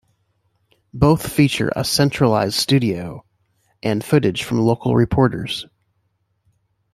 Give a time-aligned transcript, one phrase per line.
[0.95, 3.23] Both feature a centralized studio
[3.83, 5.67] and footage from local reporters.